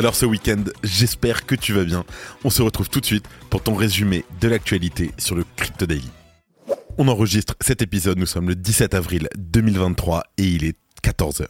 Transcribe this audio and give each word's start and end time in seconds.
Alors 0.00 0.14
ce 0.14 0.24
week-end, 0.24 0.64
j'espère 0.82 1.44
que 1.44 1.54
tu 1.54 1.74
vas 1.74 1.84
bien. 1.84 2.06
On 2.42 2.48
se 2.48 2.62
retrouve 2.62 2.88
tout 2.88 3.00
de 3.00 3.04
suite 3.04 3.26
pour 3.50 3.62
ton 3.62 3.74
résumé 3.74 4.24
de 4.40 4.48
l'actualité 4.48 5.10
sur 5.18 5.36
le 5.36 5.44
Crypto 5.56 5.84
Daily. 5.84 6.08
On 6.96 7.06
enregistre 7.06 7.54
cet 7.60 7.82
épisode, 7.82 8.18
nous 8.18 8.24
sommes 8.24 8.48
le 8.48 8.54
17 8.54 8.94
avril 8.94 9.28
2023 9.36 10.22
et 10.38 10.44
il 10.44 10.64
est 10.64 10.78
14h. 11.04 11.44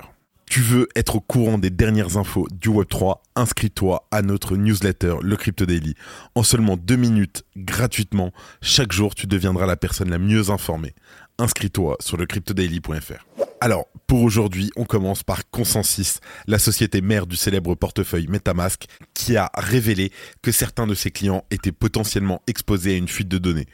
Tu 0.46 0.62
veux 0.62 0.88
être 0.96 1.14
au 1.14 1.20
courant 1.20 1.58
des 1.58 1.70
dernières 1.70 2.16
infos 2.16 2.48
du 2.50 2.70
Web3 2.70 3.18
Inscris-toi 3.36 4.08
à 4.10 4.20
notre 4.20 4.56
newsletter, 4.56 5.18
le 5.22 5.36
Crypto 5.36 5.64
Daily. 5.64 5.94
En 6.34 6.42
seulement 6.42 6.76
deux 6.76 6.96
minutes, 6.96 7.44
gratuitement, 7.56 8.32
chaque 8.60 8.90
jour, 8.90 9.14
tu 9.14 9.28
deviendras 9.28 9.66
la 9.66 9.76
personne 9.76 10.10
la 10.10 10.18
mieux 10.18 10.50
informée. 10.50 10.96
Inscris-toi 11.40 11.96
sur 12.00 12.18
le 12.18 12.26
cryptodaily.fr. 12.26 13.24
Alors, 13.62 13.86
pour 14.06 14.20
aujourd'hui, 14.20 14.70
on 14.76 14.84
commence 14.84 15.22
par 15.22 15.48
Consensus, 15.48 16.20
la 16.46 16.58
société 16.58 17.00
mère 17.00 17.26
du 17.26 17.34
célèbre 17.34 17.74
portefeuille 17.74 18.26
Metamask, 18.26 18.84
qui 19.14 19.38
a 19.38 19.50
révélé 19.54 20.12
que 20.42 20.52
certains 20.52 20.86
de 20.86 20.94
ses 20.94 21.10
clients 21.10 21.44
étaient 21.50 21.72
potentiellement 21.72 22.42
exposés 22.46 22.92
à 22.92 22.98
une 22.98 23.08
fuite 23.08 23.28
de 23.28 23.38
données. 23.38 23.64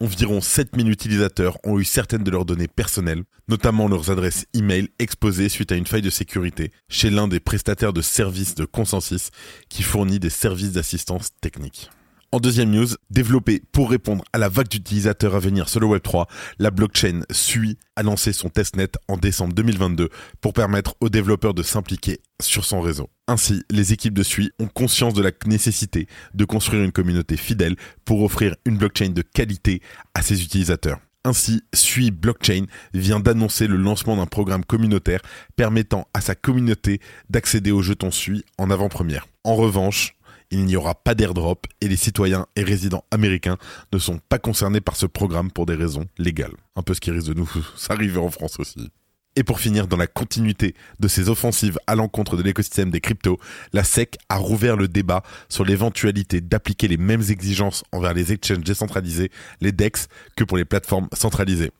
Environ 0.00 0.40
7000 0.40 0.90
utilisateurs 0.90 1.58
ont 1.62 1.78
eu 1.78 1.84
certaines 1.84 2.24
de 2.24 2.30
leurs 2.32 2.44
données 2.44 2.66
personnelles, 2.66 3.22
notamment 3.46 3.86
leurs 3.86 4.10
adresses 4.10 4.46
e-mail 4.56 4.88
exposées 4.98 5.48
suite 5.48 5.70
à 5.70 5.76
une 5.76 5.86
faille 5.86 6.02
de 6.02 6.10
sécurité 6.10 6.72
chez 6.88 7.08
l'un 7.08 7.28
des 7.28 7.38
prestataires 7.38 7.92
de 7.92 8.02
services 8.02 8.56
de 8.56 8.64
Consensus 8.64 9.30
qui 9.68 9.84
fournit 9.84 10.18
des 10.18 10.28
services 10.28 10.72
d'assistance 10.72 11.28
technique. 11.40 11.88
En 12.34 12.40
deuxième 12.40 12.70
news, 12.70 12.86
développée 13.10 13.62
pour 13.72 13.90
répondre 13.90 14.24
à 14.32 14.38
la 14.38 14.48
vague 14.48 14.68
d'utilisateurs 14.68 15.34
à 15.34 15.38
venir 15.38 15.68
sur 15.68 15.80
le 15.80 15.86
Web3, 15.86 16.24
la 16.58 16.70
blockchain 16.70 17.20
SUI 17.30 17.76
a 17.94 18.02
lancé 18.02 18.32
son 18.32 18.48
testnet 18.48 18.88
en 19.06 19.18
décembre 19.18 19.52
2022 19.52 20.08
pour 20.40 20.54
permettre 20.54 20.94
aux 21.02 21.10
développeurs 21.10 21.52
de 21.52 21.62
s'impliquer 21.62 22.20
sur 22.40 22.64
son 22.64 22.80
réseau. 22.80 23.10
Ainsi, 23.28 23.64
les 23.70 23.92
équipes 23.92 24.14
de 24.14 24.22
SUI 24.22 24.50
ont 24.58 24.66
conscience 24.66 25.12
de 25.12 25.20
la 25.20 25.30
nécessité 25.44 26.06
de 26.32 26.46
construire 26.46 26.82
une 26.82 26.90
communauté 26.90 27.36
fidèle 27.36 27.76
pour 28.06 28.22
offrir 28.22 28.56
une 28.64 28.78
blockchain 28.78 29.10
de 29.10 29.20
qualité 29.20 29.82
à 30.14 30.22
ses 30.22 30.42
utilisateurs. 30.42 31.00
Ainsi, 31.24 31.62
SUI 31.74 32.10
Blockchain 32.10 32.64
vient 32.94 33.20
d'annoncer 33.20 33.66
le 33.66 33.76
lancement 33.76 34.16
d'un 34.16 34.26
programme 34.26 34.64
communautaire 34.64 35.20
permettant 35.54 36.08
à 36.14 36.22
sa 36.22 36.34
communauté 36.34 37.02
d'accéder 37.28 37.72
aux 37.72 37.82
jetons 37.82 38.10
SUI 38.10 38.42
en 38.56 38.70
avant-première. 38.70 39.26
En 39.44 39.54
revanche, 39.54 40.16
il 40.52 40.66
n'y 40.66 40.76
aura 40.76 40.94
pas 40.94 41.14
d'airdrop 41.14 41.66
et 41.80 41.88
les 41.88 41.96
citoyens 41.96 42.46
et 42.54 42.62
résidents 42.62 43.04
américains 43.10 43.56
ne 43.92 43.98
sont 43.98 44.20
pas 44.28 44.38
concernés 44.38 44.80
par 44.80 44.96
ce 44.96 45.06
programme 45.06 45.50
pour 45.50 45.66
des 45.66 45.74
raisons 45.74 46.06
légales. 46.18 46.54
Un 46.76 46.82
peu 46.82 46.94
ce 46.94 47.00
qui 47.00 47.10
risque 47.10 47.28
de 47.28 47.34
nous 47.34 47.50
arriver 47.88 48.18
en 48.18 48.30
France 48.30 48.60
aussi. 48.60 48.90
Et 49.34 49.44
pour 49.44 49.60
finir, 49.60 49.86
dans 49.86 49.96
la 49.96 50.06
continuité 50.06 50.74
de 51.00 51.08
ces 51.08 51.30
offensives 51.30 51.78
à 51.86 51.94
l'encontre 51.94 52.36
de 52.36 52.42
l'écosystème 52.42 52.90
des 52.90 53.00
cryptos, 53.00 53.40
la 53.72 53.82
SEC 53.82 54.18
a 54.28 54.36
rouvert 54.36 54.76
le 54.76 54.88
débat 54.88 55.22
sur 55.48 55.64
l'éventualité 55.64 56.42
d'appliquer 56.42 56.86
les 56.86 56.98
mêmes 56.98 57.22
exigences 57.30 57.82
envers 57.92 58.12
les 58.12 58.32
exchanges 58.32 58.58
décentralisés, 58.58 59.30
les 59.62 59.72
DEX, 59.72 60.08
que 60.36 60.44
pour 60.44 60.58
les 60.58 60.66
plateformes 60.66 61.08
centralisées. 61.14 61.70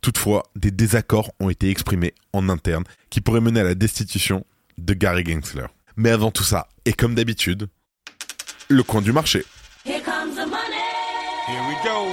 Toutefois, 0.00 0.42
des 0.56 0.72
désaccords 0.72 1.30
ont 1.38 1.50
été 1.50 1.70
exprimés 1.70 2.14
en 2.32 2.48
interne 2.48 2.84
qui 3.10 3.20
pourraient 3.20 3.40
mener 3.40 3.60
à 3.60 3.64
la 3.64 3.74
destitution 3.76 4.44
de 4.76 4.94
Gary 4.94 5.24
Gensler. 5.24 5.66
Mais 5.96 6.10
avant 6.10 6.32
tout 6.32 6.44
ça, 6.44 6.68
et 6.84 6.92
comme 6.92 7.14
d'habitude, 7.14 7.68
le 8.68 8.82
coin 8.82 9.00
du 9.00 9.12
marché. 9.12 9.44
Here 9.84 10.02
comes 10.02 10.34
the 10.34 10.46
money. 10.46 10.84
Here 11.46 11.62
we 11.68 11.76
go. 11.84 12.06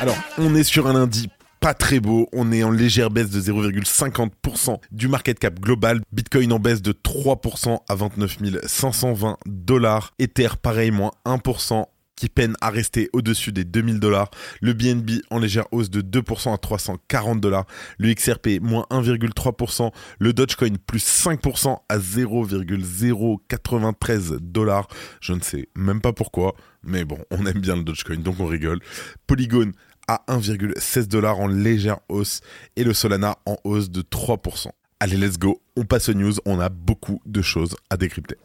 Alors, 0.00 0.16
on 0.38 0.54
est 0.54 0.64
sur 0.64 0.86
un 0.86 0.94
lundi 0.94 1.28
pas 1.64 1.72
très 1.72 1.98
beau, 1.98 2.28
on 2.34 2.52
est 2.52 2.62
en 2.62 2.70
légère 2.70 3.08
baisse 3.08 3.30
de 3.30 3.40
0,50% 3.40 4.76
du 4.92 5.08
market 5.08 5.38
cap 5.38 5.58
global, 5.58 6.02
Bitcoin 6.12 6.52
en 6.52 6.58
baisse 6.58 6.82
de 6.82 6.92
3% 6.92 7.78
à 7.88 7.94
29 7.94 8.36
520 8.66 9.38
dollars, 9.46 10.12
Ether 10.18 10.48
pareil 10.60 10.90
moins 10.90 11.12
1% 11.24 11.86
qui 12.16 12.28
peine 12.28 12.56
à 12.60 12.70
rester 12.70 13.08
au-dessus 13.12 13.52
des 13.52 13.62
2000 13.64 14.00
dollars, 14.00 14.30
le 14.60 14.72
BNB 14.72 15.20
en 15.30 15.38
légère 15.38 15.66
hausse 15.72 15.90
de 15.90 16.00
2% 16.00 16.54
à 16.54 16.58
340 16.58 17.40
dollars, 17.40 17.66
le 17.98 18.12
XRP 18.14 18.60
moins 18.60 18.86
1,3%, 18.90 19.90
le 20.18 20.32
Dogecoin 20.32 20.74
plus 20.86 21.04
5% 21.04 21.78
à 21.88 21.98
0,093 21.98 24.38
dollars. 24.40 24.86
Je 25.20 25.32
ne 25.32 25.40
sais 25.40 25.68
même 25.74 26.00
pas 26.00 26.12
pourquoi, 26.12 26.54
mais 26.82 27.04
bon, 27.04 27.18
on 27.30 27.46
aime 27.46 27.60
bien 27.60 27.76
le 27.76 27.82
Dogecoin, 27.82 28.18
donc 28.18 28.40
on 28.40 28.46
rigole. 28.46 28.80
Polygon 29.26 29.72
à 30.06 30.22
1,16 30.28 31.08
dollars 31.08 31.40
en 31.40 31.48
légère 31.48 31.98
hausse 32.08 32.42
et 32.76 32.84
le 32.84 32.92
Solana 32.92 33.38
en 33.46 33.56
hausse 33.64 33.90
de 33.90 34.02
3%. 34.02 34.68
Allez, 35.00 35.16
let's 35.16 35.38
go, 35.38 35.60
on 35.76 35.84
passe 35.84 36.08
aux 36.08 36.14
news, 36.14 36.34
on 36.44 36.60
a 36.60 36.68
beaucoup 36.68 37.20
de 37.26 37.42
choses 37.42 37.74
à 37.90 37.96
décrypter. 37.96 38.36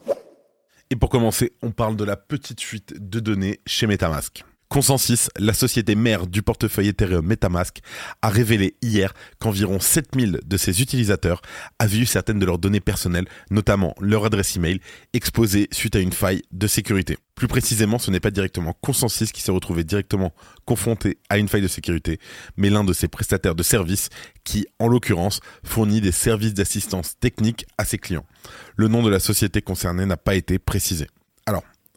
Et 0.92 0.96
pour 0.96 1.10
commencer, 1.10 1.54
on 1.62 1.70
parle 1.70 1.96
de 1.96 2.04
la 2.04 2.18
petite 2.18 2.62
fuite 2.62 2.96
de 2.98 3.20
données 3.20 3.60
chez 3.68 3.86
Metamask. 3.86 4.44
Consensus, 4.70 5.32
la 5.36 5.54
société 5.54 5.96
mère 5.96 6.28
du 6.28 6.44
portefeuille 6.44 6.90
Ethereum 6.90 7.26
Metamask, 7.26 7.80
a 8.22 8.30
révélé 8.30 8.76
hier 8.84 9.16
qu'environ 9.40 9.80
7000 9.80 10.42
de 10.46 10.58
ses 10.58 10.84
utilisateurs 10.84 11.42
avaient 11.80 11.98
eu 11.98 12.06
certaines 12.06 12.38
de 12.38 12.46
leurs 12.46 12.60
données 12.60 12.80
personnelles, 12.80 13.28
notamment 13.50 13.96
leur 14.00 14.26
adresse 14.26 14.56
email, 14.56 14.80
exposées 15.14 15.70
suite 15.72 15.96
à 15.96 16.00
une 16.00 16.14
faille 16.14 16.44
de 16.52 16.68
sécurité. 16.68 17.18
Plus 17.34 17.48
précisément, 17.48 17.98
ce 17.98 18.12
n'est 18.12 18.20
pas 18.20 18.30
directement 18.30 18.76
Consensus 18.80 19.32
qui 19.32 19.42
s'est 19.42 19.52
retrouvé 19.52 19.84
directement 19.84 20.36
confronté 20.66 21.18
à 21.30 21.40
une 21.40 21.48
faille 21.48 21.64
de 21.64 21.68
sécurité, 21.68 22.20
mais 22.56 22.70
l'un 22.70 22.84
de 22.84 22.94
ses 22.94 23.08
prestataires 23.08 23.56
de 23.56 23.64
services 23.64 24.10
qui, 24.44 24.68
en 24.78 24.88
l'occurrence, 24.88 25.40
fournit 25.64 26.00
des 26.00 26.12
services 26.12 26.54
d'assistance 26.54 27.18
technique 27.20 27.66
à 27.80 27.86
ses 27.86 27.98
clients. 27.98 28.26
Le 28.76 28.88
nom 28.88 29.02
de 29.02 29.10
la 29.10 29.20
société 29.20 29.64
concernée 29.64 30.06
n'a 30.06 30.18
pas 30.18 30.36
été 30.36 30.60
précisé. 30.60 31.08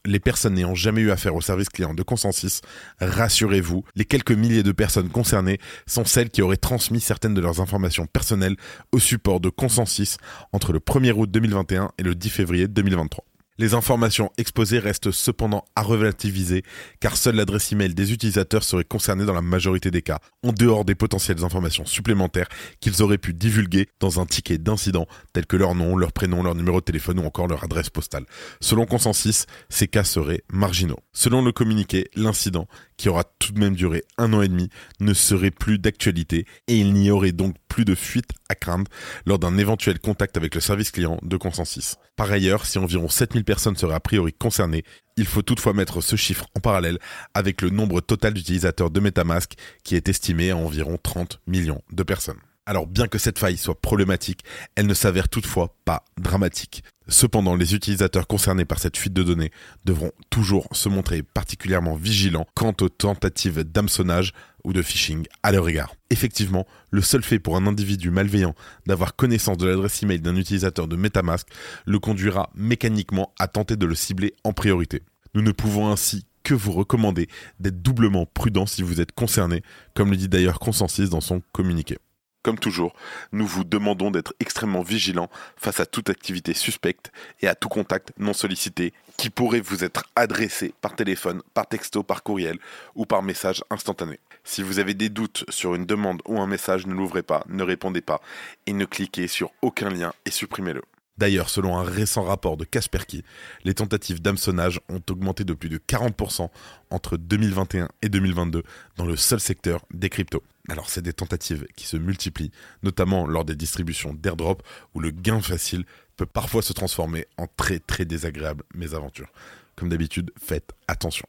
Les 0.04 0.18
personnes 0.18 0.54
n'ayant 0.54 0.74
jamais 0.74 1.00
eu 1.00 1.10
affaire 1.12 1.36
au 1.36 1.40
service 1.40 1.68
client 1.68 1.94
de 1.94 2.02
Consensus, 2.02 2.60
rassurez-vous, 3.00 3.84
les 3.94 4.04
quelques 4.04 4.32
milliers 4.32 4.64
de 4.64 4.72
personnes 4.72 5.08
concernées 5.08 5.58
sont 5.86 6.04
celles 6.04 6.30
qui 6.30 6.42
auraient 6.42 6.56
transmis 6.56 7.00
certaines 7.00 7.34
de 7.34 7.40
leurs 7.40 7.60
informations 7.60 8.06
personnelles 8.06 8.56
au 8.90 8.98
support 8.98 9.38
de 9.38 9.48
Consensus 9.48 10.16
entre 10.52 10.72
le 10.72 10.80
1er 10.80 11.12
août 11.12 11.30
2021 11.30 11.92
et 11.98 12.02
le 12.02 12.16
10 12.16 12.30
février 12.30 12.66
2023. 12.66 13.24
Les 13.58 13.74
informations 13.74 14.30
exposées 14.38 14.78
restent 14.78 15.10
cependant 15.10 15.66
à 15.76 15.82
relativiser 15.82 16.62
car 17.00 17.18
seule 17.18 17.36
l'adresse 17.36 17.70
email 17.70 17.92
des 17.92 18.10
utilisateurs 18.10 18.64
serait 18.64 18.82
concernée 18.82 19.26
dans 19.26 19.34
la 19.34 19.42
majorité 19.42 19.90
des 19.90 20.00
cas, 20.00 20.20
en 20.42 20.52
dehors 20.52 20.86
des 20.86 20.94
potentielles 20.94 21.44
informations 21.44 21.84
supplémentaires 21.84 22.48
qu'ils 22.80 23.02
auraient 23.02 23.18
pu 23.18 23.34
divulguer 23.34 23.88
dans 24.00 24.20
un 24.20 24.26
ticket 24.26 24.56
d'incident 24.56 25.06
tel 25.34 25.44
que 25.44 25.58
leur 25.58 25.74
nom, 25.74 25.96
leur 25.96 26.12
prénom, 26.12 26.42
leur 26.42 26.54
numéro 26.54 26.80
de 26.80 26.84
téléphone 26.84 27.20
ou 27.20 27.26
encore 27.26 27.46
leur 27.46 27.62
adresse 27.62 27.90
postale. 27.90 28.24
Selon 28.60 28.86
Consensus, 28.86 29.44
ces 29.68 29.86
cas 29.86 30.04
seraient 30.04 30.44
marginaux. 30.50 31.00
Selon 31.12 31.44
le 31.44 31.52
communiqué, 31.52 32.08
l'incident, 32.14 32.66
qui 32.96 33.10
aura 33.10 33.24
tout 33.38 33.52
de 33.52 33.60
même 33.60 33.74
duré 33.74 34.02
un 34.16 34.32
an 34.32 34.40
et 34.40 34.48
demi, 34.48 34.70
ne 35.00 35.12
serait 35.12 35.50
plus 35.50 35.78
d'actualité 35.78 36.46
et 36.68 36.78
il 36.78 36.94
n'y 36.94 37.10
aurait 37.10 37.32
donc 37.32 37.56
plus 37.68 37.84
de 37.84 37.94
fuite 37.94 38.30
à 38.48 38.54
craindre 38.54 38.90
lors 39.26 39.38
d'un 39.38 39.58
éventuel 39.58 39.98
contact 39.98 40.36
avec 40.36 40.54
le 40.54 40.60
service 40.60 40.90
client 40.90 41.18
de 41.22 41.36
Consensus. 41.36 41.96
Par 42.16 42.30
ailleurs, 42.30 42.66
si 42.66 42.78
environ 42.78 43.08
7000 43.08 43.41
personnes 43.44 43.76
seraient 43.76 43.94
a 43.94 44.00
priori 44.00 44.32
concernées, 44.32 44.84
il 45.16 45.26
faut 45.26 45.42
toutefois 45.42 45.72
mettre 45.72 46.00
ce 46.00 46.16
chiffre 46.16 46.46
en 46.56 46.60
parallèle 46.60 46.98
avec 47.34 47.62
le 47.62 47.70
nombre 47.70 48.00
total 48.00 48.34
d'utilisateurs 48.34 48.90
de 48.90 49.00
Metamask 49.00 49.54
qui 49.84 49.96
est 49.96 50.08
estimé 50.08 50.50
à 50.50 50.56
environ 50.56 50.98
30 51.02 51.40
millions 51.46 51.82
de 51.92 52.02
personnes. 52.02 52.40
Alors 52.64 52.86
bien 52.86 53.08
que 53.08 53.18
cette 53.18 53.40
faille 53.40 53.56
soit 53.56 53.80
problématique, 53.80 54.44
elle 54.76 54.86
ne 54.86 54.94
s'avère 54.94 55.28
toutefois 55.28 55.74
pas 55.84 56.04
dramatique. 56.16 56.84
Cependant, 57.08 57.56
les 57.56 57.74
utilisateurs 57.74 58.28
concernés 58.28 58.64
par 58.64 58.78
cette 58.78 58.96
fuite 58.96 59.12
de 59.12 59.24
données 59.24 59.50
devront 59.84 60.12
toujours 60.30 60.68
se 60.70 60.88
montrer 60.88 61.24
particulièrement 61.24 61.96
vigilants 61.96 62.46
quant 62.54 62.74
aux 62.80 62.88
tentatives 62.88 63.64
d'hameçonnage 63.64 64.32
ou 64.62 64.72
de 64.72 64.80
phishing 64.80 65.26
à 65.42 65.50
leur 65.50 65.68
égard. 65.68 65.96
Effectivement, 66.10 66.64
le 66.92 67.02
seul 67.02 67.24
fait 67.24 67.40
pour 67.40 67.56
un 67.56 67.66
individu 67.66 68.10
malveillant 68.10 68.54
d'avoir 68.86 69.16
connaissance 69.16 69.58
de 69.58 69.66
l'adresse 69.66 70.00
email 70.04 70.20
d'un 70.20 70.36
utilisateur 70.36 70.86
de 70.86 70.94
Metamask 70.94 71.48
le 71.84 71.98
conduira 71.98 72.50
mécaniquement 72.54 73.34
à 73.40 73.48
tenter 73.48 73.74
de 73.74 73.86
le 73.86 73.96
cibler 73.96 74.34
en 74.44 74.52
priorité. 74.52 75.02
Nous 75.34 75.42
ne 75.42 75.50
pouvons 75.50 75.90
ainsi 75.90 76.26
que 76.44 76.54
vous 76.54 76.72
recommander 76.72 77.28
d'être 77.58 77.82
doublement 77.82 78.26
prudent 78.26 78.66
si 78.66 78.82
vous 78.82 79.00
êtes 79.00 79.12
concerné, 79.12 79.62
comme 79.94 80.10
le 80.10 80.16
dit 80.16 80.28
d'ailleurs 80.28 80.60
Consensus 80.60 81.10
dans 81.10 81.20
son 81.20 81.42
communiqué. 81.52 81.98
Comme 82.42 82.58
toujours, 82.58 82.92
nous 83.30 83.46
vous 83.46 83.62
demandons 83.62 84.10
d'être 84.10 84.34
extrêmement 84.40 84.82
vigilants 84.82 85.30
face 85.56 85.78
à 85.78 85.86
toute 85.86 86.10
activité 86.10 86.54
suspecte 86.54 87.12
et 87.40 87.46
à 87.46 87.54
tout 87.54 87.68
contact 87.68 88.12
non 88.18 88.32
sollicité 88.32 88.92
qui 89.16 89.30
pourrait 89.30 89.60
vous 89.60 89.84
être 89.84 90.04
adressé 90.16 90.74
par 90.80 90.96
téléphone, 90.96 91.42
par 91.54 91.68
texto, 91.68 92.02
par 92.02 92.24
courriel 92.24 92.58
ou 92.96 93.06
par 93.06 93.22
message 93.22 93.62
instantané. 93.70 94.18
Si 94.42 94.62
vous 94.62 94.80
avez 94.80 94.94
des 94.94 95.08
doutes 95.08 95.44
sur 95.48 95.76
une 95.76 95.86
demande 95.86 96.20
ou 96.26 96.40
un 96.40 96.48
message, 96.48 96.86
ne 96.86 96.94
l'ouvrez 96.94 97.22
pas, 97.22 97.44
ne 97.48 97.62
répondez 97.62 98.00
pas 98.00 98.20
et 98.66 98.72
ne 98.72 98.84
cliquez 98.84 99.28
sur 99.28 99.52
aucun 99.62 99.90
lien 99.90 100.12
et 100.26 100.32
supprimez-le. 100.32 100.82
D'ailleurs, 101.18 101.50
selon 101.50 101.78
un 101.78 101.84
récent 101.84 102.24
rapport 102.24 102.56
de 102.56 102.64
Kaspersky, 102.64 103.22
les 103.62 103.74
tentatives 103.74 104.20
d'hameçonnage 104.20 104.80
ont 104.88 105.02
augmenté 105.10 105.44
de 105.44 105.52
plus 105.52 105.68
de 105.68 105.78
40% 105.78 106.48
entre 106.90 107.16
2021 107.16 107.88
et 108.00 108.08
2022 108.08 108.64
dans 108.96 109.04
le 109.04 109.14
seul 109.14 109.38
secteur 109.38 109.84
des 109.92 110.08
cryptos. 110.08 110.42
Alors, 110.68 110.88
c'est 110.88 111.02
des 111.02 111.12
tentatives 111.12 111.66
qui 111.76 111.86
se 111.86 111.96
multiplient, 111.96 112.52
notamment 112.82 113.26
lors 113.26 113.44
des 113.44 113.56
distributions 113.56 114.14
d'airdrop 114.14 114.62
où 114.94 115.00
le 115.00 115.10
gain 115.10 115.40
facile 115.40 115.84
peut 116.16 116.26
parfois 116.26 116.62
se 116.62 116.72
transformer 116.72 117.26
en 117.36 117.46
très 117.46 117.80
très 117.80 118.04
désagréable 118.04 118.64
mésaventures. 118.74 119.32
Comme 119.74 119.88
d'habitude, 119.88 120.30
faites 120.40 120.72
attention. 120.86 121.26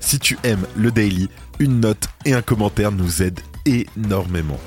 Si 0.00 0.18
tu 0.18 0.38
aimes 0.44 0.66
le 0.76 0.90
daily, 0.90 1.28
une 1.58 1.80
note 1.80 2.08
et 2.24 2.32
un 2.32 2.42
commentaire 2.42 2.92
nous 2.92 3.22
aident 3.22 3.40
énormément. 3.64 4.60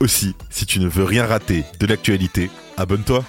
Aussi, 0.00 0.34
si 0.50 0.66
tu 0.66 0.80
ne 0.80 0.88
veux 0.88 1.04
rien 1.04 1.26
rater 1.26 1.64
de 1.80 1.86
l'actualité, 1.86 2.50
abonne-toi. 2.76 3.24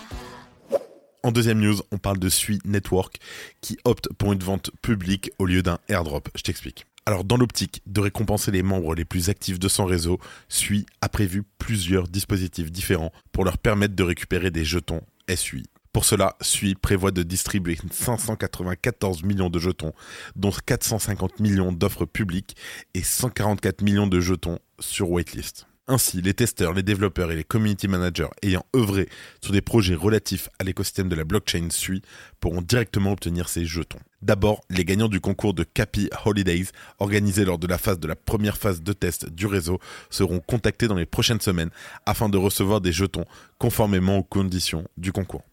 En 1.24 1.32
deuxième 1.32 1.60
news, 1.60 1.78
on 1.92 1.98
parle 1.98 2.20
de 2.20 2.30
Sui 2.30 2.60
Network 2.66 3.18
qui 3.62 3.78
opte 3.86 4.10
pour 4.18 4.34
une 4.34 4.44
vente 4.44 4.72
publique 4.82 5.32
au 5.40 5.46
lieu 5.46 5.64
d'un 5.64 5.80
airdrop. 5.88 6.30
Je 6.36 6.42
t'explique. 6.42 6.86
Alors, 7.06 7.26
dans 7.26 7.36
l'optique 7.36 7.82
de 7.86 8.00
récompenser 8.00 8.52
les 8.52 8.64
membres 8.64 8.96
les 8.96 9.04
plus 9.04 9.30
actifs 9.30 9.60
de 9.60 9.68
son 9.68 9.84
réseau, 9.84 10.20
Sui 10.48 10.86
a 11.02 11.10
prévu 11.10 11.44
plusieurs 11.58 12.08
dispositifs 12.08 12.72
différents 12.72 13.12
pour 13.34 13.44
leur 13.44 13.58
permettre 13.58 13.94
de 13.94 14.04
récupérer 14.04 14.52
des 14.52 14.64
jetons 14.64 15.02
SUI. 15.36 15.66
Pour 15.92 16.06
cela, 16.06 16.38
Sui 16.40 16.76
prévoit 16.76 17.12
de 17.12 17.22
distribuer 17.22 17.78
594 17.92 19.24
millions 19.24 19.50
de 19.50 19.60
jetons, 19.60 19.94
dont 20.38 20.52
450 20.66 21.42
millions 21.42 21.74
d'offres 21.74 22.06
publiques 22.06 22.56
et 22.94 23.04
144 23.04 23.82
millions 23.82 24.08
de 24.08 24.22
jetons 24.22 24.60
sur 24.80 25.12
waitlist. 25.12 25.68
Ainsi, 25.90 26.22
les 26.22 26.34
testeurs, 26.34 26.72
les 26.72 26.82
développeurs 26.82 27.30
et 27.32 27.36
les 27.36 27.44
community 27.44 27.90
managers 27.90 28.30
ayant 28.42 28.66
œuvré 28.74 29.10
sur 29.42 29.52
des 29.52 29.60
projets 29.60 29.96
relatifs 29.96 30.48
à 30.58 30.64
l'écosystème 30.64 31.10
de 31.10 31.16
la 31.16 31.26
blockchain 31.26 31.68
SUI 31.72 32.02
pourront 32.40 32.62
directement 32.62 33.12
obtenir 33.12 33.50
ces 33.50 33.66
jetons. 33.66 34.00
D'abord, 34.22 34.62
les 34.70 34.86
gagnants 34.86 35.10
du 35.10 35.20
concours 35.20 35.54
de 35.54 35.66
Capi 35.66 36.10
Holidays, 36.24 36.68
organisé 37.00 37.44
lors 37.44 37.60
de 37.60 37.68
la 37.68 37.78
de 37.78 38.08
la 38.08 38.16
première 38.16 38.56
phase 38.56 38.82
de 38.82 38.94
test 38.94 39.30
du 39.30 39.46
réseau, 39.46 39.80
seront 40.10 40.40
contactés 40.40 40.88
dans 40.88 40.96
les 40.96 41.06
prochaines 41.06 41.42
semaines 41.42 41.72
afin 42.06 42.30
de 42.30 42.38
recevoir 42.38 42.80
des 42.80 42.94
jetons 42.94 43.26
conformément 43.58 44.20
aux 44.20 44.24
conditions 44.24 44.88
du 44.96 45.12
concours. 45.12 45.44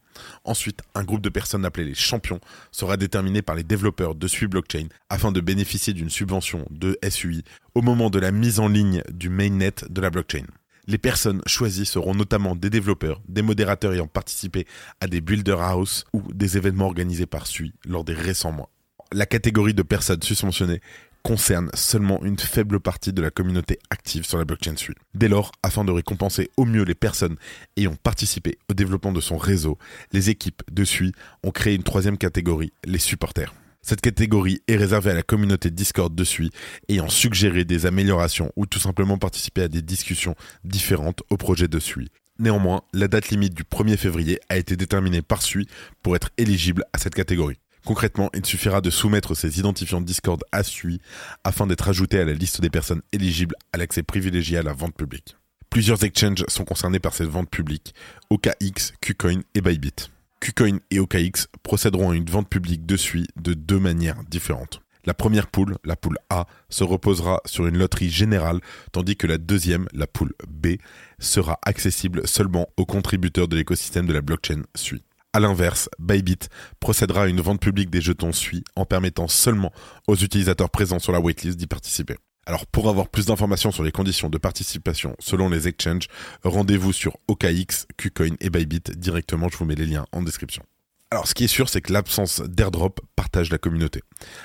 Ensuite, 0.44 0.80
un 0.94 1.04
groupe 1.04 1.22
de 1.22 1.28
personnes 1.28 1.64
appelées 1.64 1.84
les 1.84 1.94
champions 1.94 2.40
sera 2.70 2.96
déterminé 2.96 3.42
par 3.42 3.54
les 3.56 3.64
développeurs 3.64 4.14
de 4.14 4.26
SUI 4.26 4.46
Blockchain 4.46 4.88
afin 5.08 5.32
de 5.32 5.40
bénéficier 5.40 5.92
d'une 5.92 6.10
subvention 6.10 6.66
de 6.70 6.98
SUI 7.08 7.44
au 7.74 7.82
moment 7.82 8.10
de 8.10 8.18
la 8.18 8.32
mise 8.32 8.60
en 8.60 8.68
ligne 8.68 9.02
du 9.10 9.28
mainnet 9.28 9.74
de 9.88 10.00
la 10.00 10.10
blockchain. 10.10 10.44
Les 10.86 10.98
personnes 10.98 11.42
choisies 11.46 11.86
seront 11.86 12.14
notamment 12.14 12.56
des 12.56 12.70
développeurs, 12.70 13.20
des 13.28 13.42
modérateurs 13.42 13.92
ayant 13.92 14.06
participé 14.06 14.66
à 15.00 15.06
des 15.06 15.20
Builder 15.20 15.56
House 15.60 16.04
ou 16.12 16.22
des 16.32 16.56
événements 16.56 16.86
organisés 16.86 17.26
par 17.26 17.46
SUI 17.46 17.72
lors 17.86 18.04
des 18.04 18.14
récents 18.14 18.52
mois. 18.52 18.70
La 19.12 19.26
catégorie 19.26 19.74
de 19.74 19.82
personnes 19.82 20.22
susmentionnées 20.22 20.80
concerne 21.22 21.70
seulement 21.74 22.22
une 22.24 22.38
faible 22.38 22.80
partie 22.80 23.12
de 23.12 23.22
la 23.22 23.30
communauté 23.30 23.78
active 23.90 24.24
sur 24.24 24.38
la 24.38 24.44
blockchain 24.44 24.76
suite. 24.76 24.98
Dès 25.14 25.28
lors, 25.28 25.52
afin 25.62 25.84
de 25.84 25.92
récompenser 25.92 26.50
au 26.56 26.64
mieux 26.64 26.84
les 26.84 26.94
personnes 26.94 27.36
ayant 27.76 27.94
participé 27.94 28.58
au 28.70 28.74
développement 28.74 29.12
de 29.12 29.20
son 29.20 29.36
réseau, 29.36 29.78
les 30.12 30.30
équipes 30.30 30.62
de 30.70 30.84
SUI 30.84 31.12
ont 31.42 31.50
créé 31.50 31.74
une 31.74 31.82
troisième 31.82 32.18
catégorie, 32.18 32.72
les 32.84 32.98
supporters. 32.98 33.54
Cette 33.82 34.02
catégorie 34.02 34.60
est 34.68 34.76
réservée 34.76 35.10
à 35.10 35.14
la 35.14 35.22
communauté 35.22 35.70
Discord 35.70 36.14
de 36.14 36.24
SUI 36.24 36.50
ayant 36.88 37.08
suggéré 37.08 37.64
des 37.64 37.86
améliorations 37.86 38.52
ou 38.56 38.66
tout 38.66 38.78
simplement 38.78 39.16
participé 39.16 39.62
à 39.62 39.68
des 39.68 39.82
discussions 39.82 40.34
différentes 40.64 41.22
au 41.30 41.36
projet 41.36 41.66
de 41.66 41.78
SUI. 41.78 42.10
Néanmoins, 42.38 42.82
la 42.92 43.08
date 43.08 43.28
limite 43.30 43.54
du 43.54 43.64
1er 43.64 43.96
février 43.96 44.38
a 44.48 44.56
été 44.56 44.76
déterminée 44.76 45.22
par 45.22 45.42
SUI 45.42 45.66
pour 46.02 46.16
être 46.16 46.30
éligible 46.36 46.84
à 46.92 46.98
cette 46.98 47.14
catégorie. 47.14 47.58
Concrètement, 47.84 48.30
il 48.34 48.44
suffira 48.44 48.80
de 48.80 48.90
soumettre 48.90 49.34
ces 49.34 49.58
identifiants 49.58 50.00
Discord 50.00 50.42
à 50.52 50.62
SUI 50.62 51.00
afin 51.44 51.66
d'être 51.66 51.88
ajouté 51.88 52.18
à 52.20 52.24
la 52.24 52.34
liste 52.34 52.60
des 52.60 52.70
personnes 52.70 53.02
éligibles 53.12 53.54
à 53.72 53.78
l'accès 53.78 54.02
privilégié 54.02 54.58
à 54.58 54.62
la 54.62 54.72
vente 54.72 54.94
publique. 54.94 55.36
Plusieurs 55.70 56.02
exchanges 56.04 56.44
sont 56.48 56.64
concernés 56.64 56.98
par 56.98 57.14
cette 57.14 57.28
vente 57.28 57.48
publique, 57.48 57.94
OKX, 58.30 58.92
KuCoin 59.00 59.40
et 59.54 59.60
Bybit. 59.60 60.10
KuCoin 60.40 60.78
et 60.90 60.98
OKX 60.98 61.46
procéderont 61.62 62.10
à 62.10 62.16
une 62.16 62.28
vente 62.28 62.48
publique 62.48 62.86
de 62.86 62.96
SUI 62.96 63.28
de 63.36 63.54
deux 63.54 63.78
manières 63.78 64.24
différentes. 64.28 64.82
La 65.06 65.14
première 65.14 65.46
poule, 65.46 65.76
la 65.84 65.96
poule 65.96 66.18
A, 66.28 66.46
se 66.68 66.84
reposera 66.84 67.40
sur 67.46 67.66
une 67.66 67.78
loterie 67.78 68.10
générale, 68.10 68.60
tandis 68.92 69.16
que 69.16 69.26
la 69.26 69.38
deuxième, 69.38 69.86
la 69.92 70.06
poule 70.06 70.34
B, 70.46 70.76
sera 71.18 71.58
accessible 71.64 72.26
seulement 72.26 72.68
aux 72.76 72.84
contributeurs 72.84 73.48
de 73.48 73.56
l'écosystème 73.56 74.06
de 74.06 74.12
la 74.12 74.20
blockchain 74.20 74.62
SUI. 74.74 75.02
A 75.32 75.38
l'inverse, 75.38 75.88
Bybit 76.00 76.48
procédera 76.80 77.22
à 77.22 77.26
une 77.28 77.40
vente 77.40 77.60
publique 77.60 77.88
des 77.88 78.00
jetons 78.00 78.32
SUI 78.32 78.64
en 78.74 78.84
permettant 78.84 79.28
seulement 79.28 79.72
aux 80.08 80.16
utilisateurs 80.16 80.70
présents 80.70 80.98
sur 80.98 81.12
la 81.12 81.20
waitlist 81.20 81.56
d'y 81.56 81.68
participer. 81.68 82.16
Alors 82.46 82.66
pour 82.66 82.88
avoir 82.88 83.08
plus 83.08 83.26
d'informations 83.26 83.70
sur 83.70 83.84
les 83.84 83.92
conditions 83.92 84.28
de 84.28 84.38
participation 84.38 85.14
selon 85.20 85.48
les 85.48 85.68
exchanges, 85.68 86.08
rendez-vous 86.42 86.92
sur 86.92 87.16
OKX, 87.28 87.86
KuCoin 87.96 88.34
et 88.40 88.50
Bybit 88.50 88.90
directement, 88.96 89.48
je 89.48 89.56
vous 89.56 89.66
mets 89.66 89.76
les 89.76 89.86
liens 89.86 90.04
en 90.10 90.22
description. 90.22 90.64
Alors 91.12 91.26
ce 91.26 91.34
qui 91.34 91.42
est 91.42 91.48
sûr, 91.48 91.68
c'est 91.68 91.80
que 91.80 91.92
l'absence 91.92 92.40
d'airdrop 92.40 93.00
partage 93.16 93.50
la 93.50 93.58
communauté. 93.58 94.00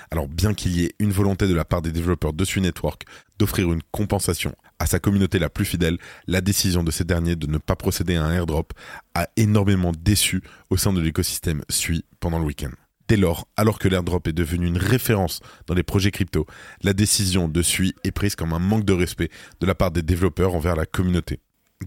Alors 0.09 0.27
bien 0.27 0.55
qu'il 0.55 0.75
y 0.75 0.83
ait 0.83 0.95
une 0.97 1.11
volonté 1.11 1.47
de 1.47 1.53
la 1.53 1.63
part 1.63 1.83
des 1.83 1.91
développeurs 1.91 2.33
de 2.33 2.43
Sui 2.43 2.59
Network 2.59 3.03
d'offrir 3.37 3.71
une 3.71 3.83
compensation 3.91 4.55
à 4.79 4.87
sa 4.87 4.97
communauté 4.99 5.37
la 5.37 5.51
plus 5.51 5.65
fidèle, 5.65 5.99
la 6.25 6.41
décision 6.41 6.83
de 6.83 6.89
ces 6.89 7.03
derniers 7.03 7.35
de 7.35 7.45
ne 7.45 7.59
pas 7.59 7.75
procéder 7.75 8.15
à 8.15 8.23
un 8.23 8.31
airdrop 8.31 8.73
a 9.13 9.27
énormément 9.37 9.91
déçu 9.95 10.41
au 10.71 10.77
sein 10.77 10.91
de 10.91 11.01
l'écosystème 11.01 11.61
Sui 11.69 12.03
pendant 12.19 12.39
le 12.39 12.45
week-end. 12.45 12.71
Dès 13.07 13.17
lors, 13.17 13.47
alors 13.57 13.77
que 13.77 13.87
l'airdrop 13.87 14.27
est 14.27 14.33
devenu 14.33 14.65
une 14.65 14.79
référence 14.79 15.41
dans 15.67 15.75
les 15.75 15.83
projets 15.83 16.09
crypto, 16.09 16.47
la 16.81 16.93
décision 16.93 17.47
de 17.47 17.61
Sui 17.61 17.93
est 18.03 18.11
prise 18.11 18.35
comme 18.35 18.53
un 18.53 18.59
manque 18.59 18.85
de 18.85 18.93
respect 18.93 19.29
de 19.59 19.67
la 19.67 19.75
part 19.75 19.91
des 19.91 20.01
développeurs 20.01 20.55
envers 20.55 20.75
la 20.75 20.87
communauté. 20.87 21.41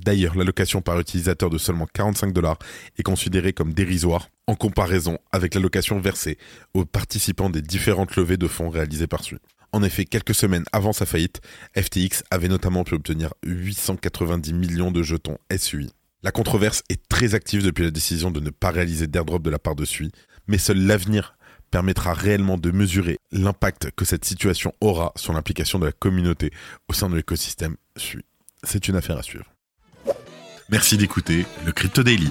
D'ailleurs, 0.05 0.37
l'allocation 0.37 0.83
par 0.83 1.01
utilisateur 1.01 1.51
de 1.51 1.59
seulement 1.59 1.89
45 1.93 2.33
dollars 2.33 2.59
est 2.97 3.03
considérée 3.03 3.53
comme 3.53 3.73
dérisoire 3.75 4.29
en 4.49 4.55
comparaison 4.55 5.19
avec 5.31 5.55
l'allocation 5.55 6.01
versée 6.01 6.39
aux 6.75 6.87
participants 6.87 7.51
des 7.51 7.63
différentes 7.63 8.17
levées 8.17 8.39
de 8.39 8.49
fonds 8.49 8.71
réalisées 8.71 9.07
par 9.07 9.23
Sui. 9.23 9.37
En 9.73 9.83
effet, 9.83 10.07
quelques 10.07 10.35
semaines 10.35 10.65
avant 10.73 10.95
sa 10.95 11.05
faillite, 11.05 11.43
FTX 11.77 12.25
avait 12.31 12.49
notamment 12.49 12.83
pu 12.83 12.95
obtenir 12.95 13.35
890 13.45 14.55
millions 14.55 14.91
de 14.91 15.03
jetons 15.03 15.37
SUI. 15.55 15.93
La 16.23 16.33
controverse 16.33 16.83
est 16.89 17.07
très 17.09 17.35
active 17.35 17.63
depuis 17.63 17.85
la 17.85 17.91
décision 17.91 18.31
de 18.31 18.41
ne 18.41 18.49
pas 18.49 18.71
réaliser 18.71 19.07
d'airdrop 19.07 19.43
de 19.43 19.51
la 19.51 19.59
part 19.59 19.77
de 19.77 19.85
SUI, 19.85 20.11
mais 20.49 20.57
seul 20.57 20.79
l'avenir 20.79 21.37
permettra 21.71 22.15
réellement 22.15 22.57
de 22.57 22.71
mesurer 22.71 23.19
l'impact 23.31 23.91
que 23.91 24.07
cette 24.07 24.25
situation 24.25 24.73
aura 24.81 25.13
sur 25.17 25.35
l'implication 25.35 25.79
de 25.79 25.85
la 25.85 25.93
communauté 25.93 26.51
au 26.89 26.95
sein 26.95 27.11
de 27.11 27.17
l'écosystème 27.17 27.77
SUI. 27.99 28.25
C'est 28.65 28.89
une 28.89 28.97
affaire 28.97 29.19
à 29.19 29.23
suivre. 29.23 29.53
Merci 30.71 30.97
d'écouter 30.97 31.45
le 31.67 31.73
Crypto 31.73 32.03
Daily. 32.03 32.31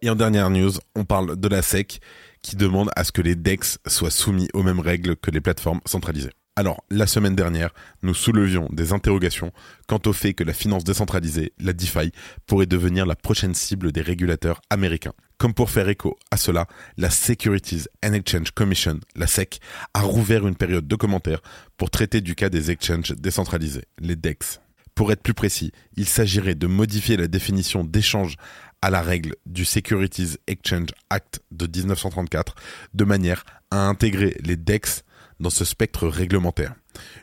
Et 0.00 0.10
en 0.10 0.14
dernière 0.14 0.48
news, 0.48 0.72
on 0.94 1.04
parle 1.04 1.36
de 1.36 1.48
la 1.48 1.60
SEC 1.60 2.00
qui 2.40 2.54
demande 2.54 2.88
à 2.94 3.02
ce 3.02 3.10
que 3.10 3.20
les 3.20 3.34
DEX 3.34 3.78
soient 3.88 4.12
soumis 4.12 4.48
aux 4.54 4.62
mêmes 4.62 4.78
règles 4.78 5.16
que 5.16 5.32
les 5.32 5.40
plateformes 5.40 5.80
centralisées. 5.86 6.30
Alors, 6.54 6.84
la 6.88 7.06
semaine 7.08 7.34
dernière, 7.34 7.74
nous 8.02 8.14
soulevions 8.14 8.68
des 8.72 8.92
interrogations 8.92 9.52
quant 9.88 10.00
au 10.06 10.12
fait 10.12 10.34
que 10.34 10.44
la 10.44 10.52
finance 10.52 10.84
décentralisée, 10.84 11.52
la 11.58 11.72
DeFi, 11.72 12.12
pourrait 12.46 12.66
devenir 12.66 13.06
la 13.06 13.16
prochaine 13.16 13.54
cible 13.54 13.90
des 13.90 14.00
régulateurs 14.00 14.60
américains. 14.70 15.14
Comme 15.36 15.54
pour 15.54 15.70
faire 15.70 15.88
écho 15.88 16.16
à 16.30 16.36
cela, 16.36 16.66
la 16.96 17.10
Securities 17.10 17.84
and 18.04 18.12
Exchange 18.12 18.52
Commission, 18.52 19.00
la 19.16 19.26
SEC, 19.26 19.58
a 19.94 20.02
rouvert 20.02 20.46
une 20.46 20.56
période 20.56 20.86
de 20.86 20.96
commentaires 20.96 21.42
pour 21.76 21.90
traiter 21.90 22.20
du 22.20 22.36
cas 22.36 22.50
des 22.50 22.70
exchanges 22.70 23.12
décentralisés, 23.12 23.84
les 24.00 24.16
DEX. 24.16 24.60
Pour 24.98 25.12
être 25.12 25.22
plus 25.22 25.32
précis, 25.34 25.70
il 25.96 26.06
s'agirait 26.06 26.56
de 26.56 26.66
modifier 26.66 27.16
la 27.16 27.28
définition 27.28 27.84
d'échange 27.84 28.34
à 28.82 28.90
la 28.90 29.02
règle 29.02 29.34
du 29.46 29.64
Securities 29.64 30.36
Exchange 30.46 30.88
Act 31.10 31.40
de 31.50 31.66
1934 31.66 32.54
de 32.94 33.04
manière 33.04 33.44
à 33.70 33.86
intégrer 33.86 34.36
les 34.44 34.56
DEX 34.56 35.04
dans 35.40 35.50
ce 35.50 35.64
spectre 35.64 36.08
réglementaire. 36.08 36.74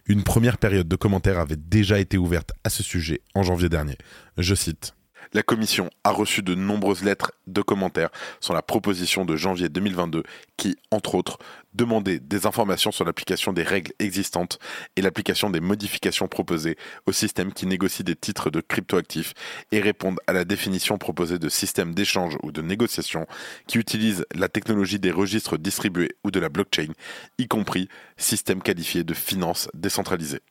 Une 0.05 0.23
première 0.23 0.57
période 0.57 0.87
de 0.87 0.95
commentaires 0.95 1.39
avait 1.39 1.57
déjà 1.57 1.99
été 1.99 2.17
ouverte 2.17 2.51
à 2.63 2.69
ce 2.69 2.83
sujet 2.83 3.21
en 3.33 3.43
janvier 3.43 3.69
dernier. 3.69 3.97
Je 4.37 4.55
cite. 4.55 4.93
La 5.33 5.43
commission 5.43 5.89
a 6.03 6.11
reçu 6.11 6.41
de 6.41 6.55
nombreuses 6.55 7.03
lettres 7.03 7.31
de 7.47 7.61
commentaires 7.61 8.09
sur 8.39 8.53
la 8.53 8.61
proposition 8.61 9.25
de 9.25 9.35
janvier 9.35 9.69
2022 9.69 10.23
qui, 10.57 10.77
entre 10.91 11.15
autres, 11.15 11.37
demandait 11.73 12.19
des 12.19 12.45
informations 12.45 12.91
sur 12.91 13.05
l'application 13.05 13.53
des 13.53 13.63
règles 13.63 13.91
existantes 13.99 14.59
et 14.95 15.01
l'application 15.01 15.49
des 15.49 15.59
modifications 15.59 16.27
proposées 16.27 16.77
au 17.05 17.11
système 17.11 17.53
qui 17.53 17.65
négocie 17.65 18.03
des 18.03 18.15
titres 18.15 18.49
de 18.49 18.61
cryptoactifs 18.61 19.33
et 19.71 19.81
répondent 19.81 20.19
à 20.27 20.33
la 20.33 20.45
définition 20.45 20.97
proposée 20.97 21.37
de 21.37 21.49
système 21.49 21.93
d'échange 21.93 22.37
ou 22.43 22.51
de 22.51 22.61
négociation 22.61 23.27
qui 23.67 23.77
utilise 23.77 24.25
la 24.33 24.47
technologie 24.47 24.99
des 24.99 25.11
registres 25.11 25.57
distribués 25.57 26.15
ou 26.23 26.31
de 26.31 26.39
la 26.39 26.49
blockchain, 26.49 26.93
y 27.37 27.47
compris 27.47 27.89
système 28.17 28.61
qualifié 28.61 29.03
de 29.03 29.13
finance 29.13 29.69
décentralisée. 29.73 30.41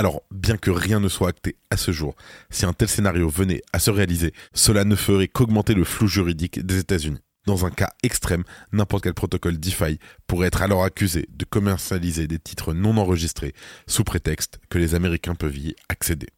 Alors, 0.00 0.22
bien 0.30 0.56
que 0.56 0.70
rien 0.70 0.98
ne 0.98 1.10
soit 1.10 1.28
acté 1.28 1.56
à 1.68 1.76
ce 1.76 1.90
jour, 1.90 2.16
si 2.48 2.64
un 2.64 2.72
tel 2.72 2.88
scénario 2.88 3.28
venait 3.28 3.60
à 3.74 3.78
se 3.78 3.90
réaliser, 3.90 4.32
cela 4.54 4.86
ne 4.86 4.96
ferait 4.96 5.28
qu'augmenter 5.28 5.74
le 5.74 5.84
flou 5.84 6.06
juridique 6.06 6.64
des 6.64 6.78
États-Unis. 6.78 7.20
Dans 7.46 7.66
un 7.66 7.70
cas 7.70 7.90
extrême, 8.02 8.44
n'importe 8.72 9.02
quel 9.04 9.12
protocole 9.12 9.60
DeFi 9.60 9.98
pourrait 10.26 10.46
être 10.46 10.62
alors 10.62 10.84
accusé 10.84 11.28
de 11.28 11.44
commercialiser 11.44 12.26
des 12.26 12.38
titres 12.38 12.72
non 12.72 12.96
enregistrés 12.96 13.52
sous 13.86 14.02
prétexte 14.02 14.58
que 14.70 14.78
les 14.78 14.94
Américains 14.94 15.34
peuvent 15.34 15.58
y 15.58 15.76
accéder. 15.90 16.28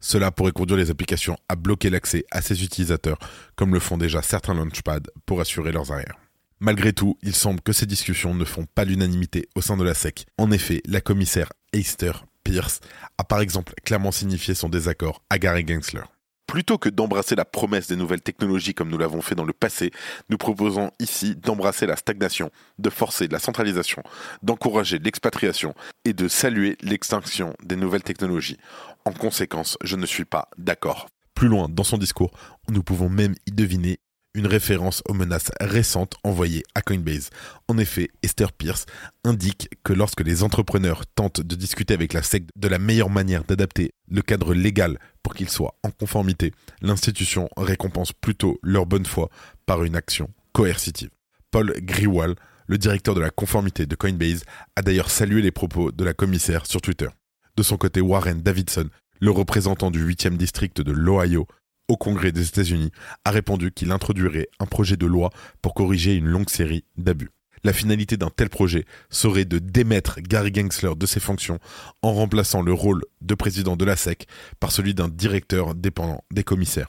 Cela 0.00 0.32
pourrait 0.32 0.50
conduire 0.50 0.78
les 0.78 0.90
applications 0.90 1.36
à 1.48 1.54
bloquer 1.54 1.90
l'accès 1.90 2.24
à 2.32 2.42
ces 2.42 2.64
utilisateurs, 2.64 3.20
comme 3.54 3.72
le 3.72 3.78
font 3.78 3.98
déjà 3.98 4.20
certains 4.20 4.54
launchpads 4.54 5.12
pour 5.26 5.40
assurer 5.40 5.70
leurs 5.70 5.92
arrières. 5.92 6.18
Malgré 6.58 6.92
tout, 6.92 7.16
il 7.22 7.36
semble 7.36 7.60
que 7.60 7.72
ces 7.72 7.86
discussions 7.86 8.34
ne 8.34 8.44
font 8.44 8.66
pas 8.74 8.84
l'unanimité 8.84 9.48
au 9.54 9.60
sein 9.60 9.76
de 9.76 9.84
la 9.84 9.94
SEC. 9.94 10.26
En 10.38 10.50
effet, 10.50 10.82
la 10.86 11.00
commissaire 11.00 11.52
Easter 11.72 12.14
Pierce 12.52 12.80
a 13.16 13.24
par 13.24 13.40
exemple 13.40 13.72
clairement 13.82 14.12
signifié 14.12 14.54
son 14.54 14.68
désaccord 14.68 15.22
à 15.30 15.38
Gary 15.38 15.66
Gensler. 15.66 16.02
Plutôt 16.46 16.76
que 16.76 16.90
d'embrasser 16.90 17.34
la 17.34 17.46
promesse 17.46 17.86
des 17.86 17.96
nouvelles 17.96 18.20
technologies 18.20 18.74
comme 18.74 18.90
nous 18.90 18.98
l'avons 18.98 19.22
fait 19.22 19.34
dans 19.34 19.46
le 19.46 19.54
passé, 19.54 19.90
nous 20.28 20.36
proposons 20.36 20.90
ici 21.00 21.34
d'embrasser 21.34 21.86
la 21.86 21.96
stagnation, 21.96 22.50
de 22.78 22.90
forcer 22.90 23.26
la 23.26 23.38
centralisation, 23.38 24.02
d'encourager 24.42 24.98
l'expatriation 24.98 25.74
et 26.04 26.12
de 26.12 26.28
saluer 26.28 26.76
l'extinction 26.82 27.56
des 27.64 27.76
nouvelles 27.76 28.02
technologies. 28.02 28.58
En 29.06 29.12
conséquence, 29.12 29.78
je 29.82 29.96
ne 29.96 30.04
suis 30.04 30.26
pas 30.26 30.50
d'accord. 30.58 31.08
Plus 31.32 31.48
loin 31.48 31.70
dans 31.70 31.84
son 31.84 31.96
discours, 31.96 32.32
nous 32.68 32.82
pouvons 32.82 33.08
même 33.08 33.34
y 33.46 33.52
deviner 33.52 33.98
une 34.34 34.46
référence 34.46 35.02
aux 35.06 35.14
menaces 35.14 35.50
récentes 35.60 36.14
envoyées 36.24 36.62
à 36.74 36.82
Coinbase. 36.82 37.30
En 37.68 37.78
effet, 37.78 38.08
Esther 38.22 38.52
Pierce 38.52 38.86
indique 39.24 39.68
que 39.84 39.92
lorsque 39.92 40.24
les 40.24 40.42
entrepreneurs 40.42 41.06
tentent 41.06 41.40
de 41.40 41.54
discuter 41.54 41.94
avec 41.94 42.12
la 42.12 42.22
SEC 42.22 42.44
de 42.56 42.68
la 42.68 42.78
meilleure 42.78 43.10
manière 43.10 43.44
d'adapter 43.44 43.92
le 44.08 44.22
cadre 44.22 44.54
légal 44.54 44.98
pour 45.22 45.34
qu'il 45.34 45.48
soit 45.48 45.74
en 45.82 45.90
conformité, 45.90 46.52
l'institution 46.80 47.48
récompense 47.56 48.12
plutôt 48.12 48.58
leur 48.62 48.86
bonne 48.86 49.06
foi 49.06 49.28
par 49.66 49.84
une 49.84 49.96
action 49.96 50.28
coercitive. 50.52 51.10
Paul 51.50 51.74
Griwal, 51.80 52.34
le 52.66 52.78
directeur 52.78 53.14
de 53.14 53.20
la 53.20 53.30
conformité 53.30 53.84
de 53.86 53.94
Coinbase, 53.94 54.44
a 54.76 54.82
d'ailleurs 54.82 55.10
salué 55.10 55.42
les 55.42 55.50
propos 55.50 55.92
de 55.92 56.04
la 56.04 56.14
commissaire 56.14 56.66
sur 56.66 56.80
Twitter. 56.80 57.08
De 57.56 57.62
son 57.62 57.76
côté, 57.76 58.00
Warren 58.00 58.40
Davidson, 58.40 58.88
le 59.20 59.30
représentant 59.30 59.90
du 59.90 60.04
8e 60.04 60.36
district 60.36 60.80
de 60.80 60.90
l'Ohio, 60.90 61.46
au 61.92 61.96
Congrès 61.98 62.32
des 62.32 62.48
États-Unis, 62.48 62.90
a 63.26 63.30
répondu 63.30 63.70
qu'il 63.70 63.92
introduirait 63.92 64.48
un 64.58 64.64
projet 64.64 64.96
de 64.96 65.04
loi 65.04 65.28
pour 65.60 65.74
corriger 65.74 66.14
une 66.14 66.26
longue 66.26 66.48
série 66.48 66.84
d'abus. 66.96 67.28
La 67.64 67.74
finalité 67.74 68.16
d'un 68.16 68.30
tel 68.30 68.48
projet 68.48 68.86
serait 69.10 69.44
de 69.44 69.58
démettre 69.58 70.20
Gary 70.22 70.52
Gensler 70.54 70.94
de 70.96 71.04
ses 71.04 71.20
fonctions 71.20 71.58
en 72.00 72.14
remplaçant 72.14 72.62
le 72.62 72.72
rôle 72.72 73.02
de 73.20 73.34
président 73.34 73.76
de 73.76 73.84
la 73.84 73.94
SEC 73.94 74.26
par 74.58 74.72
celui 74.72 74.94
d'un 74.94 75.08
directeur 75.08 75.74
dépendant 75.74 76.24
des 76.32 76.44
commissaires. 76.44 76.88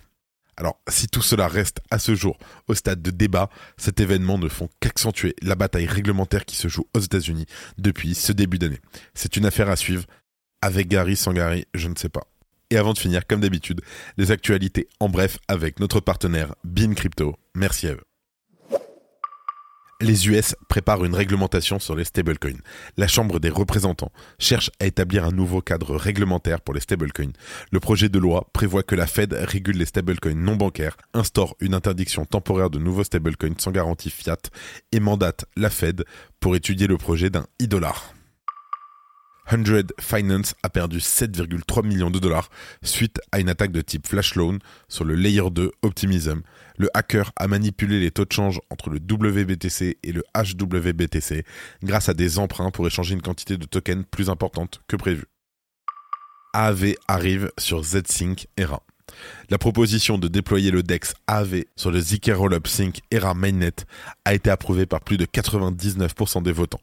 Alors, 0.56 0.80
si 0.88 1.08
tout 1.08 1.22
cela 1.22 1.50
reste 1.50 1.82
à 1.92 2.00
ce 2.00 2.16
jour 2.16 2.38
au 2.70 2.74
stade 2.74 3.02
de 3.02 3.12
débat, 3.12 3.50
cet 3.76 4.00
événement 4.00 4.38
ne 4.38 4.48
font 4.48 4.70
qu'accentuer 4.80 5.36
la 5.42 5.56
bataille 5.56 5.86
réglementaire 5.86 6.46
qui 6.46 6.56
se 6.56 6.70
joue 6.70 6.88
aux 6.94 7.00
États-Unis 7.00 7.46
depuis 7.78 8.16
ce 8.16 8.32
début 8.32 8.58
d'année. 8.58 8.80
C'est 9.14 9.36
une 9.36 9.46
affaire 9.46 9.70
à 9.70 9.76
suivre. 9.76 10.06
Avec 10.62 10.88
Gary, 10.88 11.18
sans 11.18 11.34
Gary, 11.34 11.66
je 11.74 11.90
ne 11.90 11.96
sais 11.98 12.08
pas. 12.08 12.24
Et 12.74 12.78
avant 12.78 12.94
de 12.94 12.98
finir, 12.98 13.28
comme 13.28 13.42
d'habitude, 13.42 13.82
les 14.18 14.32
actualités 14.32 14.88
en 15.00 15.08
bref 15.08 15.38
avec 15.48 15.80
notre 15.80 16.00
partenaire 16.00 16.56
Bean 16.64 16.96
Crypto. 16.96 17.36
Merci 17.54 17.86
à 17.86 17.92
eux. 17.92 18.02
Les 20.02 20.28
US 20.28 20.56
préparent 20.70 21.06
une 21.06 21.14
réglementation 21.14 21.78
sur 21.78 21.96
les 21.96 22.04
stablecoins. 22.04 22.58
La 22.98 23.08
Chambre 23.08 23.40
des 23.40 23.52
représentants 23.52 24.12
cherche 24.40 24.72
à 24.80 24.88
établir 24.88 25.24
un 25.24 25.32
nouveau 25.32 25.62
cadre 25.62 25.96
réglementaire 25.96 26.62
pour 26.62 26.74
les 26.74 26.80
stablecoins. 26.80 27.34
Le 27.72 27.80
projet 27.80 28.10
de 28.10 28.18
loi 28.18 28.50
prévoit 28.54 28.82
que 28.82 28.96
la 28.96 29.06
Fed 29.06 29.34
régule 29.34 29.78
les 29.78 29.86
stablecoins 29.86 30.34
non 30.34 30.56
bancaires, 30.56 30.98
instaure 31.14 31.56
une 31.60 31.76
interdiction 31.76 32.26
temporaire 32.26 32.72
de 32.72 32.80
nouveaux 32.80 33.04
stablecoins 33.04 33.60
sans 33.60 33.70
garantie 33.70 34.10
fiat 34.10 34.50
et 34.92 35.00
mandate 35.00 35.46
la 35.56 35.70
Fed 35.70 36.06
pour 36.40 36.56
étudier 36.56 36.88
le 36.88 36.98
projet 36.98 37.30
d'un 37.30 37.46
e-dollar. 37.62 38.16
100 39.54 39.94
Finance 40.02 40.56
a 40.64 40.70
perdu 40.70 40.98
7,3 40.98 41.86
millions 41.86 42.10
de 42.10 42.18
dollars 42.18 42.50
suite 42.82 43.20
à 43.32 43.40
une 43.40 43.50
attaque 43.50 43.72
de 43.72 43.82
type 43.82 44.08
flash 44.08 44.34
loan 44.34 44.58
sur 44.88 45.06
le 45.06 45.14
layer 45.14 45.48
2 45.52 45.72
Optimism. 45.84 46.42
Le 46.80 46.90
hacker 46.96 47.32
a 47.36 47.48
manipulé 47.48 48.00
les 48.00 48.10
taux 48.10 48.26
de 48.26 48.32
change 48.32 48.60
entre 48.72 48.90
le 48.90 48.98
WBTC 48.98 50.00
et 50.02 50.12
le 50.12 50.24
HWBTC 50.36 51.46
grâce 51.84 52.10
à 52.10 52.16
des 52.16 52.40
emprunts 52.40 52.72
pour 52.72 52.88
échanger 52.88 53.14
une 53.14 53.22
quantité 53.22 53.58
de 53.58 53.66
tokens 53.66 54.06
plus 54.10 54.32
importante 54.32 54.82
que 54.88 54.96
prévu. 54.96 55.26
AAV 56.54 56.96
arrive 57.08 57.52
sur 57.60 57.84
ZSync 57.84 58.48
ERA. 58.58 58.82
La 59.50 59.58
proposition 59.58 60.18
de 60.18 60.28
déployer 60.28 60.72
le 60.72 60.84
DEX 60.84 61.14
AV 61.28 61.64
sur 61.76 61.92
le 61.92 62.00
Zk 62.00 62.32
Rollup 62.34 62.68
Sync 62.68 63.02
ERA 63.12 63.34
Mainnet 63.34 63.76
a 64.26 64.34
été 64.34 64.50
approuvée 64.50 64.86
par 64.86 65.02
plus 65.02 65.18
de 65.18 65.26
99% 65.26 66.44
des 66.44 66.52
votants. 66.52 66.82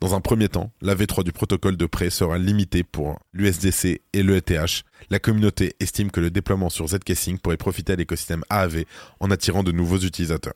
Dans 0.00 0.14
un 0.14 0.20
premier 0.20 0.48
temps, 0.48 0.72
la 0.80 0.94
V3 0.94 1.24
du 1.24 1.32
protocole 1.32 1.76
de 1.76 1.86
prêt 1.86 2.10
sera 2.10 2.38
limitée 2.38 2.84
pour 2.84 3.18
l'USDC 3.32 4.00
et 4.12 4.22
l'ETH. 4.22 4.84
La 5.10 5.18
communauté 5.18 5.74
estime 5.80 6.10
que 6.10 6.20
le 6.20 6.30
déploiement 6.30 6.68
sur 6.68 6.86
ZK 6.86 7.16
Sync 7.16 7.40
pourrait 7.40 7.56
profiter 7.56 7.94
à 7.94 7.96
l'écosystème 7.96 8.44
AAV 8.50 8.84
en 9.20 9.30
attirant 9.30 9.62
de 9.62 9.72
nouveaux 9.72 9.98
utilisateurs 9.98 10.54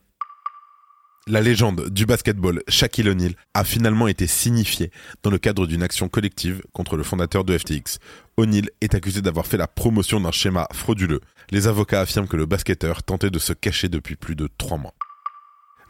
la 1.28 1.40
légende 1.40 1.90
du 1.90 2.06
basketball 2.06 2.62
Shaquille 2.68 3.09
O'Neal 3.09 3.35
a 3.54 3.64
finalement 3.64 4.06
été 4.06 4.26
signifiée 4.28 4.92
dans 5.25 5.30
le 5.30 5.38
cadre 5.38 5.66
d'une 5.66 5.83
action 5.83 6.09
collective 6.09 6.62
contre 6.73 6.97
le 6.97 7.02
fondateur 7.02 7.42
de 7.45 7.56
FTX. 7.59 7.99
O'Neal 8.37 8.71
est 8.80 8.95
accusé 8.95 9.23
d'avoir 9.23 9.47
fait 9.47 9.56
la 9.56 9.66
promotion 9.66 10.21
d'un 10.21 10.30
schéma 10.30 10.68
frauduleux. 10.73 11.21
Les 11.50 11.66
avocats 11.66 12.00
affirment 12.00 12.28
que 12.28 12.37
le 12.37 12.47
basketteur 12.47 13.02
tentait 13.02 13.30
de 13.30 13.40
se 13.40 13.52
cacher 13.52 13.88
depuis 13.88 14.14
plus 14.14 14.37
de 14.37 14.49
trois 14.56 14.78
mois 14.78 14.95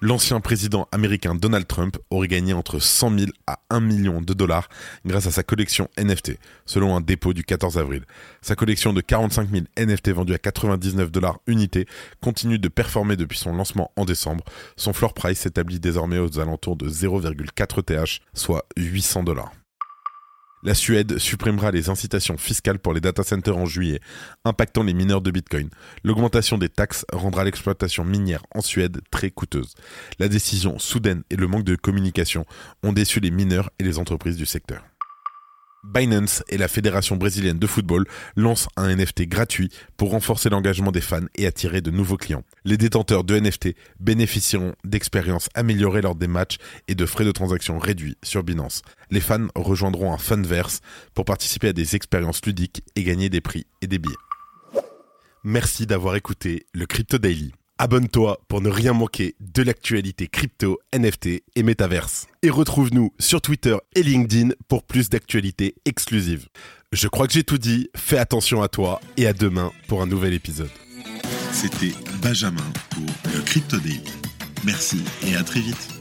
l'ancien 0.00 0.40
président 0.40 0.88
américain 0.92 1.34
Donald 1.34 1.66
Trump 1.66 1.98
aurait 2.10 2.28
gagné 2.28 2.52
entre 2.52 2.78
100 2.78 3.18
000 3.18 3.30
à 3.46 3.60
1 3.70 3.80
million 3.80 4.20
de 4.20 4.34
dollars 4.34 4.68
grâce 5.04 5.26
à 5.26 5.30
sa 5.30 5.42
collection 5.42 5.88
NFT, 5.98 6.38
selon 6.64 6.96
un 6.96 7.00
dépôt 7.00 7.32
du 7.32 7.44
14 7.44 7.78
avril. 7.78 8.04
Sa 8.42 8.54
collection 8.54 8.92
de 8.92 9.00
45 9.00 9.50
000 9.50 9.64
NFT 9.78 10.10
vendus 10.10 10.34
à 10.34 10.38
99 10.38 11.10
dollars 11.10 11.40
unité 11.46 11.86
continue 12.20 12.58
de 12.58 12.68
performer 12.68 13.16
depuis 13.16 13.38
son 13.38 13.54
lancement 13.54 13.90
en 13.96 14.04
décembre. 14.04 14.44
Son 14.76 14.92
floor 14.92 15.14
price 15.14 15.40
s'établit 15.40 15.80
désormais 15.80 16.18
aux 16.18 16.38
alentours 16.38 16.76
de 16.76 16.88
0,4 16.88 17.82
TH, 17.82 18.20
soit 18.34 18.66
800 18.76 19.24
dollars. 19.24 19.52
La 20.66 20.75
Suède 20.75 21.18
supprimera 21.18 21.70
les 21.70 21.90
incitations 21.90 22.37
fiscales 22.37 22.80
pour 22.80 22.92
les 22.92 23.00
data 23.00 23.23
centers 23.23 23.56
en 23.56 23.66
juillet, 23.66 24.00
impactant 24.44 24.82
les 24.82 24.94
mineurs 24.94 25.20
de 25.20 25.30
Bitcoin. 25.30 25.70
L'augmentation 26.02 26.58
des 26.58 26.68
taxes 26.68 27.06
rendra 27.12 27.44
l'exploitation 27.44 28.04
minière 28.04 28.42
en 28.52 28.62
Suède 28.62 29.00
très 29.12 29.30
coûteuse. 29.30 29.76
La 30.18 30.26
décision 30.26 30.80
soudaine 30.80 31.23
et 31.30 31.37
le 31.37 31.46
manque 31.46 31.62
de 31.62 31.76
communication 31.76 32.46
ont 32.82 32.92
déçu 32.92 33.20
les 33.20 33.30
mineurs 33.30 33.70
et 33.78 33.85
les 33.85 34.00
entreprises 34.00 34.37
du 34.37 34.44
secteur. 34.44 34.82
Binance 35.85 36.42
et 36.49 36.59
la 36.59 36.68
Fédération 36.68 37.16
brésilienne 37.16 37.59
de 37.59 37.66
football 37.66 38.06
lancent 38.37 38.68
un 38.76 38.95
NFT 38.95 39.28
gratuit 39.28 39.71
pour 39.97 40.11
renforcer 40.11 40.49
l'engagement 40.49 40.92
des 40.92 41.00
fans 41.00 41.26
et 41.37 41.47
attirer 41.47 41.80
de 41.80 41.90
nouveaux 41.90 42.16
clients. 42.16 42.42
Les 42.64 42.76
détenteurs 42.76 43.25
de 43.25 43.38
NFT 43.38 43.75
bénéficieront 44.00 44.75
d'expériences 44.85 45.49
améliorées 45.54 46.02
lors 46.02 46.14
des 46.14 46.28
matchs 46.28 46.56
et 46.88 46.95
de 46.95 47.06
frais 47.06 47.25
de 47.25 47.33
transaction 47.33 47.78
réduits 47.78 48.16
sur 48.23 48.42
Binance. 48.42 48.83
Les 49.11 49.21
fans 49.21 49.49
rejoindront 49.54 50.12
un 50.12 50.18
Funverse 50.18 50.80
pour 51.14 51.25
participer 51.25 51.68
à 51.68 51.73
des 51.73 51.95
expériences 51.97 52.45
ludiques 52.45 52.83
et 52.97 53.04
gagner 53.04 53.28
des 53.28 53.40
prix 53.40 53.66
et 53.80 53.87
des 53.87 53.99
billets. 53.99 54.14
Merci 55.45 55.87
d'avoir 55.87 56.16
écouté 56.16 56.66
le 56.75 56.87
Crypto 56.87 57.18
Daily. 57.18 57.52
Abonne-toi 57.78 58.40
pour 58.49 58.62
ne 58.62 58.71
rien 58.71 58.95
manquer 58.95 59.35
de 59.40 59.62
l'actualité 59.62 60.28
crypto, 60.28 60.78
NFT 60.95 61.42
et 61.54 61.62
métaverse. 61.62 62.26
Et 62.42 62.49
retrouve-nous 62.49 63.12
sur 63.18 63.42
Twitter 63.42 63.76
et 63.95 64.02
LinkedIn 64.02 64.54
pour 64.66 64.83
plus 64.83 65.11
d'actualités 65.11 65.75
exclusives. 65.85 66.49
Je 66.92 67.06
crois 67.09 67.26
que 67.26 67.35
j'ai 67.35 67.45
tout 67.45 67.59
dit, 67.59 67.90
fais 67.95 68.16
attention 68.16 68.62
à 68.62 68.68
toi 68.68 69.00
et 69.18 69.26
à 69.26 69.35
demain 69.35 69.73
pour 69.88 70.00
un 70.00 70.06
nouvel 70.06 70.33
épisode. 70.33 70.71
C'était 71.52 71.92
Benjamin 72.23 72.64
pour 72.90 73.04
le 73.35 73.42
Crypto 73.42 73.76
Daily. 73.76 74.00
Merci 74.64 75.02
et 75.26 75.37
à 75.37 75.42
très 75.42 75.61
vite. 75.61 75.95